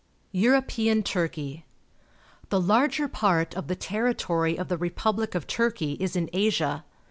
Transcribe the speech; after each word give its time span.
EUROPEAN 0.31 1.03
TURKEY 1.03 1.57
0*t<^ 1.57 1.61
r 1.61 2.45
The 2.49 2.59
larger 2.59 3.07
part 3.07 3.53
of 3.53 3.67
the 3.67 3.75
territory 3.75 4.57
of 4.57 4.67
the 4.67 4.77
republic 4.79 5.35
of 5.35 5.45
Turkey 5.45 5.91
is 5.99 6.15
in 6.15 6.27
Asia. 6.33 6.83